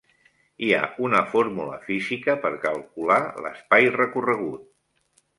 Hi 0.67 0.67
ha 0.75 0.79
una 1.07 1.19
fórmula 1.33 1.75
física 1.89 2.35
per 2.45 2.51
calcular 2.63 3.17
l'espai 3.47 3.91
recorregut. 3.97 4.65